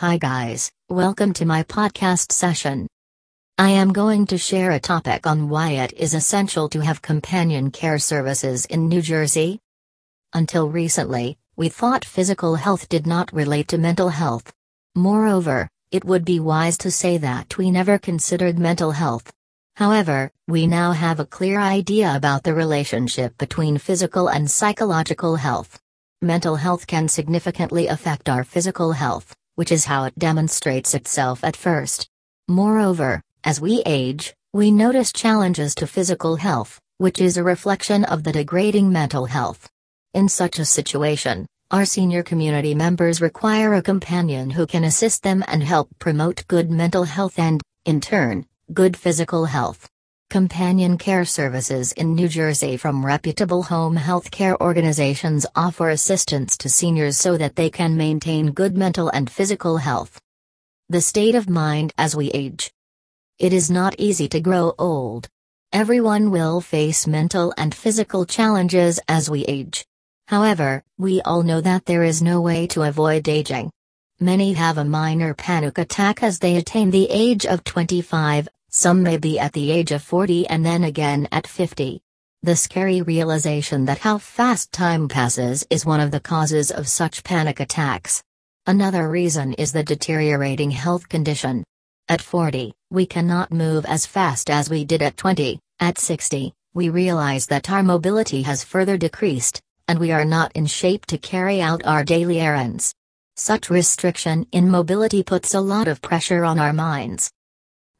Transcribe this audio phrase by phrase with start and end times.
[0.00, 2.86] Hi, guys, welcome to my podcast session.
[3.56, 7.70] I am going to share a topic on why it is essential to have companion
[7.70, 9.58] care services in New Jersey.
[10.34, 14.52] Until recently, we thought physical health did not relate to mental health.
[14.94, 19.32] Moreover, it would be wise to say that we never considered mental health.
[19.76, 25.80] However, we now have a clear idea about the relationship between physical and psychological health.
[26.20, 31.56] Mental health can significantly affect our physical health which is how it demonstrates itself at
[31.56, 32.08] first.
[32.48, 38.22] Moreover, as we age, we notice challenges to physical health, which is a reflection of
[38.22, 39.68] the degrading mental health.
[40.14, 45.42] In such a situation, our senior community members require a companion who can assist them
[45.48, 49.88] and help promote good mental health and, in turn, good physical health.
[50.28, 56.68] Companion care services in New Jersey from reputable home health care organizations offer assistance to
[56.68, 60.20] seniors so that they can maintain good mental and physical health.
[60.88, 62.72] The state of mind as we age.
[63.38, 65.28] It is not easy to grow old.
[65.72, 69.86] Everyone will face mental and physical challenges as we age.
[70.26, 73.70] However, we all know that there is no way to avoid aging.
[74.18, 79.16] Many have a minor panic attack as they attain the age of 25, some may
[79.16, 82.00] be at the age of 40 and then again at 50.
[82.42, 87.24] The scary realization that how fast time passes is one of the causes of such
[87.24, 88.22] panic attacks.
[88.66, 91.64] Another reason is the deteriorating health condition.
[92.08, 95.58] At 40, we cannot move as fast as we did at 20.
[95.80, 100.66] At 60, we realize that our mobility has further decreased, and we are not in
[100.66, 102.94] shape to carry out our daily errands.
[103.36, 107.30] Such restriction in mobility puts a lot of pressure on our minds.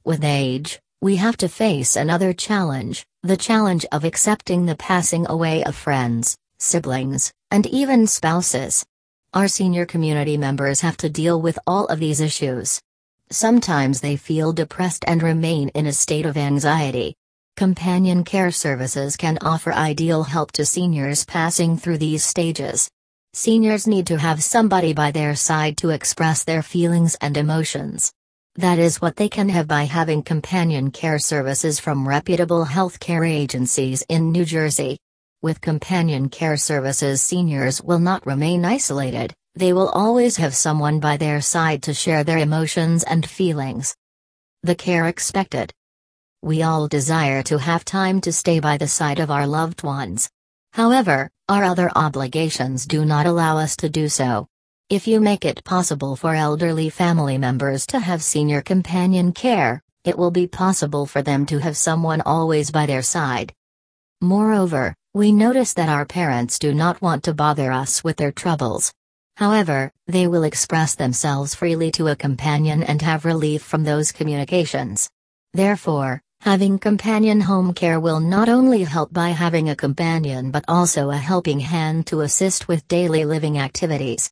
[0.06, 5.64] With age, we have to face another challenge the challenge of accepting the passing away
[5.64, 8.86] of friends, siblings, and even spouses.
[9.34, 12.80] Our senior community members have to deal with all of these issues.
[13.30, 17.16] Sometimes they feel depressed and remain in a state of anxiety.
[17.56, 22.88] Companion care services can offer ideal help to seniors passing through these stages.
[23.32, 28.12] Seniors need to have somebody by their side to express their feelings and emotions.
[28.58, 34.02] That is what they can have by having companion care services from reputable healthcare agencies
[34.08, 34.98] in New Jersey.
[35.42, 41.18] With companion care services, seniors will not remain isolated, they will always have someone by
[41.18, 43.94] their side to share their emotions and feelings.
[44.62, 45.70] The care expected.
[46.40, 50.30] We all desire to have time to stay by the side of our loved ones.
[50.72, 54.46] However, our other obligations do not allow us to do so.
[54.88, 60.16] If you make it possible for elderly family members to have senior companion care, it
[60.16, 63.52] will be possible for them to have someone always by their side.
[64.20, 68.92] Moreover, we notice that our parents do not want to bother us with their troubles.
[69.36, 75.10] However, they will express themselves freely to a companion and have relief from those communications.
[75.52, 81.10] Therefore, having companion home care will not only help by having a companion but also
[81.10, 84.30] a helping hand to assist with daily living activities.